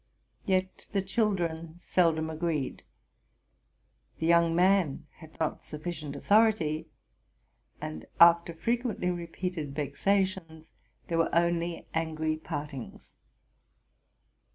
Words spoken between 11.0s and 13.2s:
there were only angry partings.